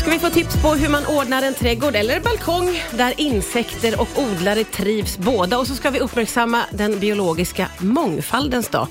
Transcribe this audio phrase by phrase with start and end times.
[0.00, 4.08] ska vi få tips på hur man ordnar en trädgård eller balkong där insekter och
[4.18, 5.58] odlare trivs båda.
[5.58, 8.86] Och så ska vi uppmärksamma den biologiska mångfaldens dag.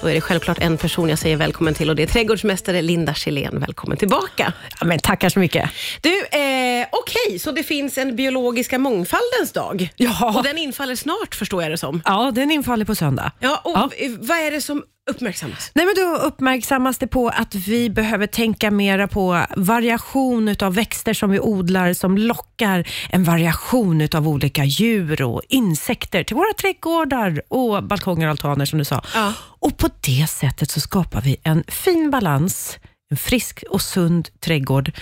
[0.00, 3.14] Då är det självklart en person jag säger välkommen till och det är trädgårdsmästare Linda
[3.14, 3.60] Kjellén.
[3.60, 4.52] Välkommen tillbaka.
[4.80, 5.70] Ja, men tackar så mycket.
[6.00, 9.88] Du, eh, okej, så det finns en biologiska mångfaldens dag.
[9.96, 10.34] Ja.
[10.38, 12.02] Och den infaller snart förstår jag det som.
[12.04, 13.32] Ja, den infaller på söndag.
[13.40, 13.90] Ja, och Ja.
[14.18, 15.70] vad är det som uppmärksammas?
[15.74, 21.14] Nej, men då uppmärksammas det på att vi behöver tänka mera på variation utav växter
[21.14, 27.42] som vi odlar som lockar en variation utav olika djur och insekter till våra trädgårdar
[27.48, 29.04] och balkonger och altaner som du sa.
[29.14, 29.32] Ja.
[29.38, 32.78] Och på det sättet så skapar vi en fin balans,
[33.10, 34.92] en frisk och sund trädgård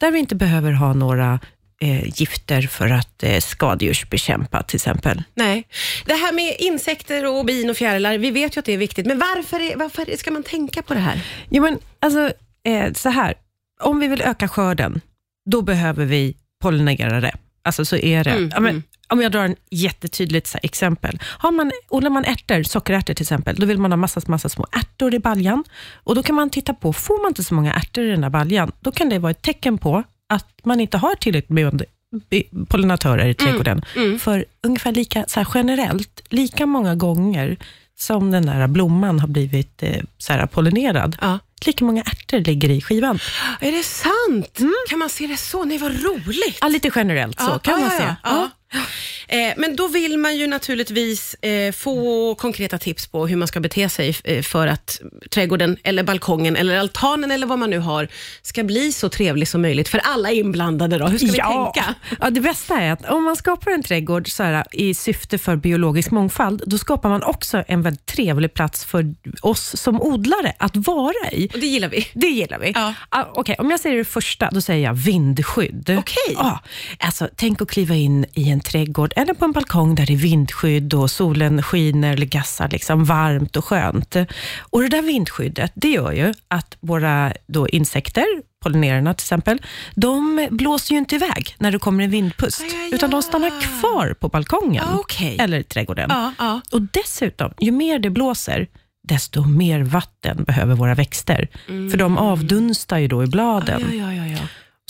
[0.00, 1.40] där vi inte behöver ha några
[1.80, 5.22] eh, gifter för att eh, skadedjursbekämpa till exempel.
[5.34, 5.66] Nej.
[6.06, 9.06] Det här med insekter och bin och fjärilar, vi vet ju att det är viktigt,
[9.06, 11.24] men varför, är, varför ska man tänka på det här?
[11.50, 12.32] Jo, men alltså,
[12.64, 13.34] eh, så här.
[13.82, 15.00] Om vi vill öka skörden,
[15.50, 17.34] då behöver vi pollinera det.
[17.62, 18.30] Alltså så är det.
[18.30, 18.82] Mm, ja, men, mm.
[19.08, 21.18] Om jag drar en jättetydligt så här, exempel.
[21.22, 24.66] Har man, odlar man ärtor, sockerärtor till exempel, då vill man ha massa, massa små
[24.72, 25.64] ärtor i baljan.
[25.94, 28.30] Och Då kan man titta på, får man inte så många ärtor i den där
[28.30, 31.82] baljan, då kan det vara ett tecken på att man inte har tillräckligt med
[32.68, 33.82] pollinatörer i trädgården.
[33.96, 34.18] mm.
[34.18, 37.56] För ungefär lika så här generellt, lika många gånger
[37.98, 41.38] som den där blomman har blivit eh, så här pollinerad, Ja.
[41.66, 43.18] lika många ärtor ligger i skivan.
[43.60, 44.60] Är det sant?
[44.90, 45.64] Kan man se det så?
[45.64, 46.58] Nej, vad roligt.
[46.60, 48.16] Ja, lite generellt så kan ja, man ja, säga.
[48.22, 48.50] Ja.
[49.32, 53.60] Eh, men då vill man ju naturligtvis eh, få konkreta tips på hur man ska
[53.60, 58.08] bete sig eh, för att trädgården, eller balkongen, eller altanen eller vad man nu har,
[58.42, 60.98] ska bli så trevlig som möjligt för alla inblandade.
[60.98, 61.06] Då.
[61.06, 61.94] Hur ska vi tänka?
[62.20, 65.56] Ja, det bästa är att om man skapar en trädgård så här, i syfte för
[65.56, 70.76] biologisk mångfald, då skapar man också en väldigt trevlig plats för oss som odlare att
[70.76, 71.48] vara i.
[71.54, 72.08] Och det gillar vi.
[72.12, 72.72] Det gillar vi.
[72.74, 72.94] Ja.
[73.08, 75.96] Ah, Okej, om jag säger det första, då säger jag vindskydd.
[75.98, 76.34] Okej.
[76.34, 76.60] Ja,
[76.98, 80.16] alltså, tänk att kliva in i en trädgård eller på en balkong där det är
[80.16, 84.16] vindskydd och solen skiner eller gassar liksom varmt och skönt.
[84.60, 88.24] Och Det där vindskyddet, det gör ju att våra då insekter,
[88.62, 89.58] pollinerarna till exempel,
[89.94, 93.22] de blåser ju inte iväg när det kommer en vindpust, Aj, aj, utan de aj.
[93.22, 95.36] stannar kvar på balkongen Ja, okej.
[95.40, 96.06] eller trädgården.
[96.12, 96.60] Ja, ja.
[96.72, 98.66] Och dessutom, ju mer det blåser,
[99.08, 101.48] desto mer vatten behöver våra växter.
[101.66, 103.82] För de avdunstar ju då i bladen.
[104.30, 104.38] Ja.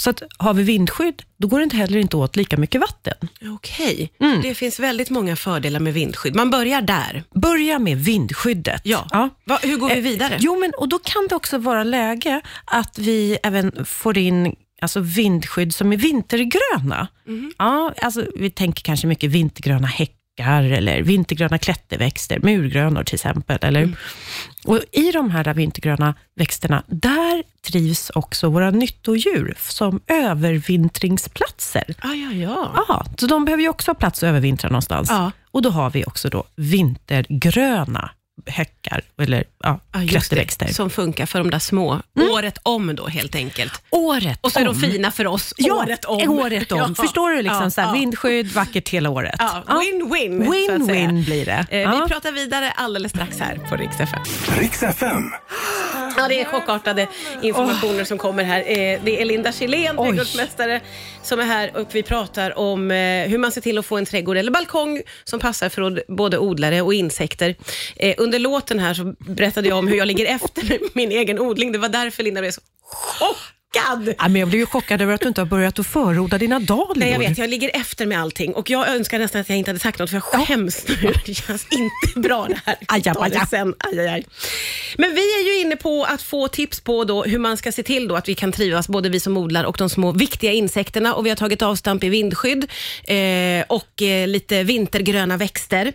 [0.00, 3.14] Så att har vi vindskydd, då går det inte heller inte åt lika mycket vatten.
[3.54, 4.42] Okej, Mm.
[4.42, 6.34] det finns väldigt många fördelar med vindskydd.
[6.36, 7.24] Man börjar där.
[7.34, 8.80] Börja med vindskyddet.
[8.84, 9.28] Ja.
[9.44, 10.36] Va, hur går vi Eh, vidare?
[10.40, 15.00] Jo, men och då kan det också vara läge att vi även får in alltså
[15.00, 17.08] vindskydd som är vintergröna.
[17.26, 17.52] Mhm.
[17.58, 19.86] Ja, alltså, vi tänker kanske mycket vintergröna
[20.40, 23.58] häckar eller vintergröna klätterväxter, murgrönor till exempel.
[23.62, 23.96] Eller, Mm.
[24.64, 31.84] och I de här vintergröna växterna, där trivs också våra nyttodjur som övervintringsplatser.
[32.00, 32.84] Ah, ja, ja.
[32.88, 35.08] Ja, så de behöver ju också ha plats att övervintra någonstans.
[35.10, 35.30] Ja.
[35.50, 38.10] Och då har vi också då vintergröna
[38.46, 40.66] häckar, eller ja, just klätterväxter.
[40.66, 42.00] det, som funkar för de där små.
[42.32, 43.82] Året om då helt enkelt.
[43.90, 44.74] Året Och så är om.
[44.80, 46.30] de fina för oss Ja, året om.
[46.30, 46.78] Året om.
[46.98, 47.04] Ja.
[47.04, 47.42] Förstår du?
[47.42, 47.92] Liksom, Ja, så här, ja.
[47.92, 49.40] Vindskydd, vackert hela året.
[49.40, 50.48] Win-win.
[50.50, 51.66] Win-win blir det.
[51.70, 52.02] Eh, Ja.
[52.04, 54.22] Vi pratar vidare alldeles strax här på Rix FM.
[54.58, 55.22] Riks FM.
[56.16, 57.06] Ja, det är chockartade
[57.42, 58.60] informationer som kommer här.
[58.60, 60.08] Eh, Det är Linda Kjellén, Oj.
[60.08, 60.80] trädgårdsmästare,
[61.22, 62.96] som är här och vi pratar om eh,
[63.28, 66.80] hur man ser till att få en trädgård eller balkong som passar för både odlare
[66.82, 67.54] och insekter.
[67.96, 71.72] Eh, Under låten här så berättade jag om hur jag ligger efter min egen odling.
[71.72, 72.60] Det var därför Linda blev så
[72.92, 74.14] chockad.
[74.18, 76.58] Ja, men jag blir ju chockad över att du inte har börjat att förodla dina
[76.58, 76.94] dahlior.
[76.96, 77.38] Nej, jag vet.
[77.38, 80.10] Jag ligger efter med allting och jag önskar nästan att jag inte hade sagt något
[80.10, 81.12] för jag skäms nu.
[81.26, 82.76] Det känns inte bra det här.
[82.88, 84.24] Aj, aj, aj.
[84.98, 87.82] Men vi är ju inne på att få tips på då hur man ska se
[87.82, 91.14] till då att vi kan trivas, både vi som odlar och de små viktiga insekterna.
[91.14, 92.64] Och vi har tagit avstamp i vindskydd
[93.04, 95.92] eh, och eh, lite vintergröna växter.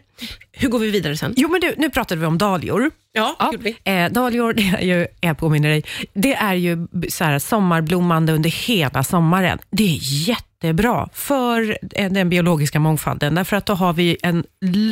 [0.52, 1.34] Hur går vi vidare sen?
[1.38, 2.92] Jo, men du, nu pratade vi om dahlior.
[3.16, 3.78] Ja, Ja, gjorde vi.
[3.84, 5.84] eh, dahlior, det är ju, jag påminner dig,
[6.14, 9.60] det är ju så här, sommarblommande under hela sommaren.
[9.70, 14.44] Det är jättebra för eh, den biologiska mångfalden, därför att då har vi en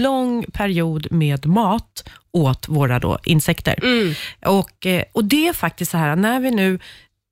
[0.01, 3.79] lång period med mat åt våra då insekter.
[4.45, 6.79] Och, eh, och det är faktiskt så här, när vi nu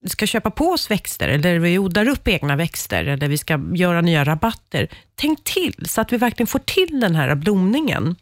[0.10, 4.02] ska köpa på oss växter, eller vi odlar upp egna växter, eller vi ska göra
[4.02, 8.16] nya rabatter, tänk till så att vi verkligen får till den här blomningen.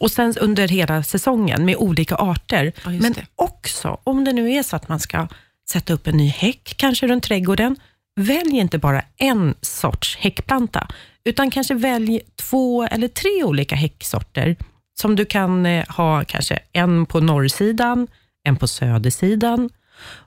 [0.00, 2.72] Och sen under hela säsongen med olika arter.
[2.84, 3.26] Ja, Men det.
[3.34, 5.28] också, om det nu är så att man ska
[5.70, 7.76] sätta upp en ny häck, kanske runt trädgården,
[8.20, 10.88] välj inte bara en sorts häckplanta,
[11.24, 14.56] utan kanske välj två eller tre olika häcksorter,
[15.00, 18.06] som du kan eh, ha kanske en på norrsidan,
[18.44, 19.70] en på södersidan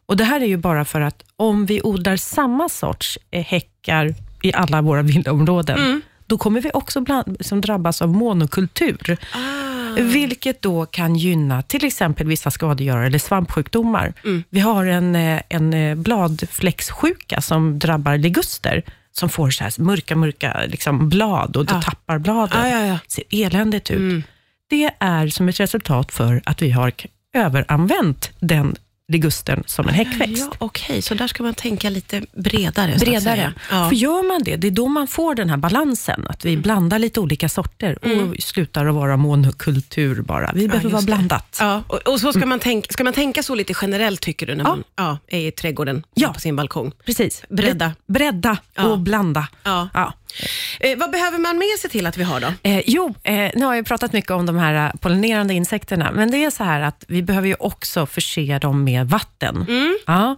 [0.06, 4.16] Och Det här är ju bara för att om vi odlar samma sorts eh, häckar
[4.42, 6.02] i alla våra villaområden, Mm.
[6.28, 9.18] då kommer vi också bland, som drabbas av monokultur.
[9.36, 10.02] Ah.
[10.02, 14.14] Vilket då kan gynna till exempel vissa skadegörare eller svampsjukdomar.
[14.24, 14.44] Mm.
[14.50, 20.16] Vi har en, eh, en eh, bladfläcksjuka som drabbar liguster, som får så här mörka,
[20.16, 21.82] mörka liksom blad och då Ja.
[21.82, 22.70] tappar bladen.
[22.70, 22.98] Ja, ja, ja.
[23.08, 23.98] ser eländigt ut.
[23.98, 24.24] Mm.
[24.70, 26.92] Det är som ett resultat för att vi har
[27.34, 28.76] överanvänt den
[29.10, 30.48] ligusten som en häckväxt.
[30.52, 32.96] Ja, Okej, så där ska man tänka lite bredare.
[33.00, 33.54] Bredare.
[33.72, 33.90] Ja.
[33.90, 37.00] För gör man det, det är då man får den här balansen, att vi blandar
[37.00, 40.52] lite olika sorter och slutar att vara monokultur bara.
[40.56, 41.58] Vi behöver just vara blandat.
[41.60, 44.56] Ja, och, och så ska, man tänka, ska man tänka så lite generellt, tycker du,
[44.56, 44.70] när Ja.
[44.70, 46.34] man ja, är i trädgården Ja.
[46.34, 46.92] på sin balkong?
[47.06, 47.44] Precis.
[47.50, 47.92] Bredda.
[48.08, 48.84] Bredda Ja.
[48.86, 49.48] och blanda.
[49.64, 50.14] Ja.
[50.80, 50.88] Ja.
[50.88, 52.48] Eh, vad behöver man med sig till att vi har då?
[52.64, 56.32] Eh, jo, eh, nu har jag pratat mycket om de här eh, pollinerande insekterna, men
[56.32, 59.66] det är så här att vi behöver ju också förse dem med vatten.
[60.06, 60.36] Ja,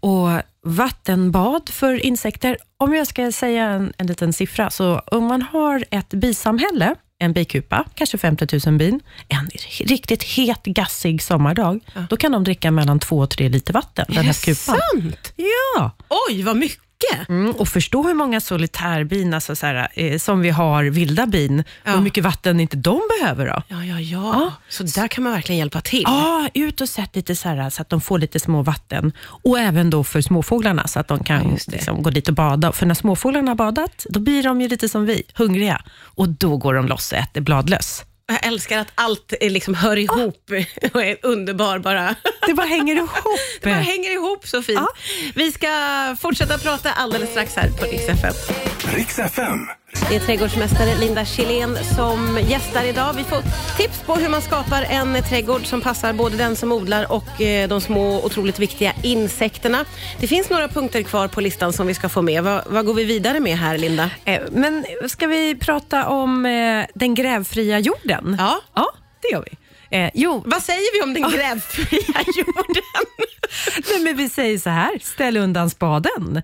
[0.00, 0.28] och
[0.66, 5.84] vattenbad för insekter, om jag ska säga en, en liten siffra, så om man har
[5.90, 9.50] ett bisamhälle, en bikupa, kanske 50 000 bin, en
[9.80, 11.80] riktigt het, gassig sommardag,
[12.10, 14.76] då kan de dricka mellan två och tre liter vatten, den är här det kupan.
[14.92, 15.32] sant?
[15.36, 15.90] Ja.
[16.28, 16.83] Oj, vad mycket!
[17.28, 21.64] Mm, och förstå hur många solitärbin, alltså så här, eh, som vi har vilda bin,
[21.84, 21.92] Ja.
[21.92, 23.62] hur mycket vatten inte de behöver då.
[23.68, 24.52] Ja, ja, ja.
[24.68, 26.02] Så där kan man verkligen hjälpa till.
[26.06, 29.12] Ja, ut och sätt lite så här, så att de får lite små vatten.
[29.26, 32.72] Och även då för småfåglarna, så att de kan Ja, liksom, gå dit och bada.
[32.72, 35.82] För när småfåglarna har badat, då blir de ju lite som vi, hungriga.
[36.02, 38.04] Och då går de loss och äter bladlöss.
[38.26, 40.50] Jag älskar att allt eh, liksom hör ihop
[40.92, 42.14] och är underbar bara.
[42.46, 43.10] Det bara hänger ihop.
[43.60, 44.80] Det bara hänger ihop så fint.
[44.80, 44.88] Ja.
[45.34, 45.68] Vi ska
[46.20, 48.34] fortsätta prata alldeles strax här på Rix FM.
[48.94, 49.58] Riks FM.
[50.08, 53.12] Det är trädgårdsmästare Linda Kjellén som gästar idag.
[53.16, 53.42] Vi får
[53.76, 57.68] tips på hur man skapar en trädgård som passar både den som odlar och eh,
[57.68, 59.84] de små otroligt viktiga insekterna.
[60.20, 62.44] Det finns några punkter kvar på listan som vi ska få med.
[62.44, 64.10] Vad, vad går vi vidare med här, Linda?
[64.24, 68.36] Eh, Men ska vi prata om eh, den grävfria jorden?
[68.38, 68.60] Ja.
[68.74, 68.92] Ja,
[69.22, 69.56] det gör vi.
[69.94, 72.82] Eh, jo, Vad säger vi om den grävfria jorden?
[73.90, 76.42] Nej, men vi säger så här, ställ undan spaden.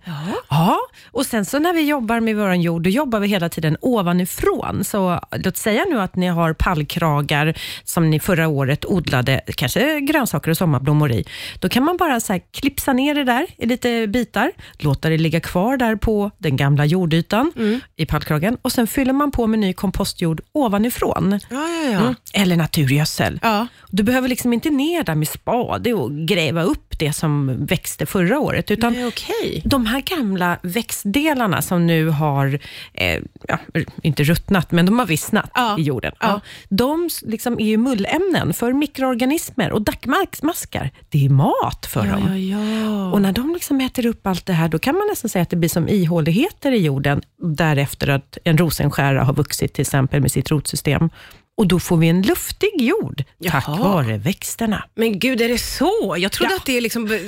[0.50, 0.79] Ja.
[1.11, 4.85] och sen så när vi jobbar med vår jord, då jobbar vi hela tiden ovanifrån.
[4.85, 10.50] Så låt säga nu att ni har pallkragar som ni förra året odlade, kanske grönsaker
[10.50, 11.25] och sommarblommor i.
[11.58, 15.19] Då kan man bara så här klipsa ner det där i lite bitar, låta det
[15.19, 17.52] ligga kvar där på den gamla jordytan
[17.97, 21.41] i pallkragen och sen fyller man på med ny kompostjord ovanifrån.
[21.50, 22.00] Ja, ja, ja.
[22.00, 22.14] Mm.
[22.34, 23.38] Eller naturgödsel.
[23.42, 23.66] Ja.
[23.90, 28.38] Du behöver liksom inte ner där med spade och gräva upp det som växte förra
[28.38, 29.62] året, utan är okej.
[29.64, 32.58] de här gamla växtdelarna som nu har,
[32.94, 33.58] eh, ja,
[34.02, 35.78] inte ruttnat, men de har vissnat Ja.
[35.78, 36.12] i jorden.
[36.20, 36.40] Ja.
[36.68, 40.90] De liksom är ju mullämnen för mikroorganismer och dackmaskar.
[41.08, 43.10] Det är mat för dem.
[43.12, 45.50] Och när de liksom äter upp allt det här, då kan man nästan säga att
[45.50, 50.32] det blir som ihåligheter i jorden, därefter att en rosenskära har vuxit till exempel med
[50.32, 51.10] sitt rotsystem.
[51.56, 53.76] Och då får vi en luftig jord, tack Jaha.
[53.79, 54.85] vare växterna.
[54.94, 56.17] Men gud, är det så?
[56.19, 56.56] Jag trodde Ja.
[56.56, 57.19] att det är liksom,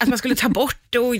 [0.00, 1.16] att man skulle ta bort och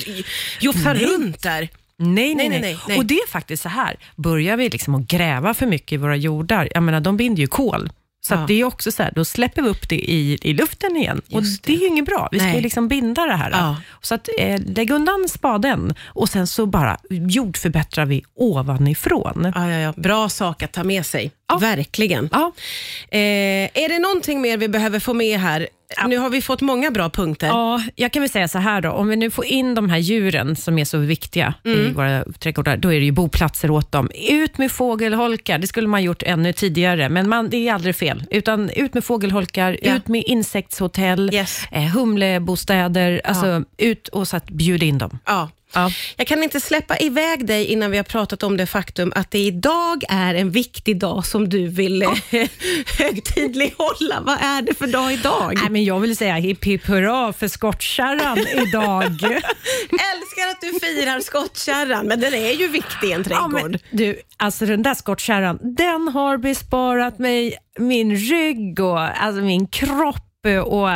[0.61, 1.69] jofsa runt där.
[1.99, 2.99] Nej, Nej, nej, nej, nej.
[2.99, 6.17] Och det är faktiskt så här, börjar vi liksom att gräva för mycket i våra
[6.17, 7.91] jordar, jag menar de binder ju kol.
[8.26, 8.44] Så Ja.
[8.49, 11.23] det är också så här, då släpper vi upp det i, i luften igen.
[11.32, 11.73] och Just det.
[11.75, 12.28] är ju inget bra.
[12.32, 12.56] Vi ska Nej.
[12.56, 13.50] ju liksom binda det här.
[13.50, 13.76] Ja.
[14.02, 19.52] Så att, eh, lägg undan spaden och sen så bara jordförbättrar vi ovanifrån.
[19.54, 19.92] Ja, ja, ja.
[19.97, 21.30] Bra sak att ta med sig.
[21.61, 22.28] Verkligen.
[22.33, 23.18] Eh,
[23.75, 25.68] är det någonting mer vi behöver få med här?
[26.07, 27.47] Nu har vi fått många bra punkter.
[27.47, 29.99] Ja, jag kan väl säga så här då, om vi nu får in de här
[29.99, 34.11] djuren som är så viktiga i våra trädgårdar, då är det ju boplatser åt dem.
[34.31, 38.25] Ut med fågelholkar, det skulle man gjort ännu tidigare, men man, det är aldrig fel.
[38.31, 39.97] Utan ut med fågelholkar, Ja.
[39.97, 41.64] ut med insektshotell, Yes.
[41.71, 45.19] eh, humlebostäder, alltså ut och så att bjud in dem.
[45.26, 45.49] Ja.
[45.76, 45.90] Ja.
[46.16, 49.38] Jag kan inte släppa iväg dig innan vi har pratat om det faktum att det
[49.38, 52.11] idag är en viktig dag som du vill eh,
[52.99, 54.21] högtidlighålla.
[54.21, 55.52] Vad är det för dag idag?
[55.54, 59.04] Nej, men jag vill säga hipp hipp hurra för skottkärran idag.
[60.12, 63.71] Älskar att du firar skottkärran, men den är ju viktig i en Ja, trädgård.
[63.71, 69.66] men, du, alltså den där skottkärran, den har besparat mig min rygg och alltså min
[69.68, 70.91] kropp och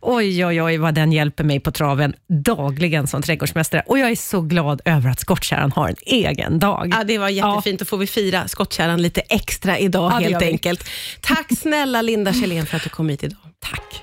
[0.00, 3.82] oj, oj, oj vad den hjälper mig på traven dagligen som trädgårdsmästare.
[3.86, 6.94] Och jag är så glad över att skottkärran har en egen dag.
[6.98, 7.78] Ja, det var jättefint.
[7.78, 10.88] Då får vi fira skottkärran lite extra idag Ja, helt enkelt.
[11.20, 13.38] Tack snälla Linda Kjellén för att du kom hit idag.
[13.60, 14.00] Tack.